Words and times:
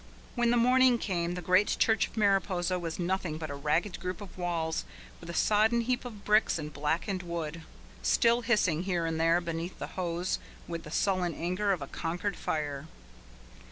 When 0.33 0.49
the 0.49 0.57
morning 0.57 0.97
came 0.97 1.35
the 1.35 1.43
great 1.43 1.75
church 1.77 2.07
of 2.07 2.17
Mariposa 2.17 2.79
was 2.79 2.97
nothing 2.97 3.37
but 3.37 3.51
a 3.51 3.53
ragged 3.53 3.99
group 3.99 4.19
of 4.19 4.35
walls 4.35 4.83
with 5.19 5.29
a 5.29 5.33
sodden 5.35 5.81
heap 5.81 6.05
of 6.05 6.25
bricks 6.25 6.57
and 6.57 6.73
blackened 6.73 7.21
wood, 7.21 7.61
still 8.01 8.41
hissing 8.41 8.81
here 8.85 9.05
and 9.05 9.19
there 9.21 9.39
beneath 9.39 9.77
the 9.77 9.85
hose 9.93 10.39
with 10.67 10.85
the 10.85 10.89
sullen 10.89 11.35
anger 11.35 11.71
of 11.71 11.83
a 11.83 11.87
conquered 11.87 12.35
fire. 12.35 12.87